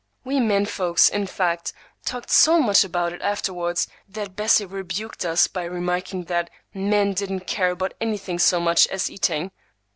[0.23, 1.73] We men folks, in fact,
[2.05, 7.45] talked so much about it afterwards, that Bessie rebuked us by remarking that "men didn't
[7.45, 9.51] care about anything so much as eating."